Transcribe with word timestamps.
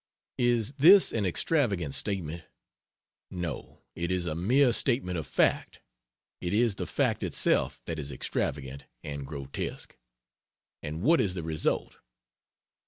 Is 0.39 0.71
this 0.79 1.11
an 1.13 1.27
extravagant 1.27 1.93
statement? 1.93 2.45
No, 3.29 3.83
it 3.93 4.11
is 4.11 4.25
a 4.25 4.33
mere 4.33 4.73
statement 4.73 5.15
of 5.19 5.27
fact. 5.27 5.79
It 6.41 6.55
is 6.55 6.73
the 6.73 6.87
fact 6.87 7.21
itself 7.21 7.83
that 7.85 7.99
is 7.99 8.11
extravagant 8.11 8.85
and 9.03 9.27
grotesque. 9.27 9.95
And 10.81 11.03
what 11.03 11.21
is 11.21 11.35
the 11.35 11.43
result? 11.43 11.97